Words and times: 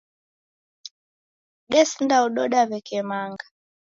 Desindaododa 1.71 2.59
w'eke 2.69 2.99
manga. 3.09 3.45